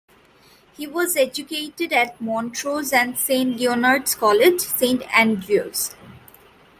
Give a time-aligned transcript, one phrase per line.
[0.75, 5.91] He was educated at Montrose and Saint Leonard's College, Saint Andrews.